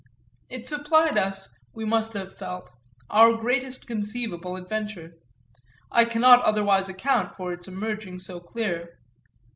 It 0.49 0.65
supplied 0.65 1.15
us, 1.15 1.47
we 1.75 1.85
must 1.85 2.13
have 2.13 2.35
felt, 2.35 2.71
our 3.11 3.33
greatest 3.37 3.85
conceivable 3.85 4.55
adventure 4.55 5.13
I 5.91 6.05
cannot 6.05 6.41
otherwise 6.41 6.89
account 6.89 7.35
for 7.35 7.53
its 7.53 7.67
emerging 7.67 8.21
so 8.21 8.39
clear. 8.39 8.97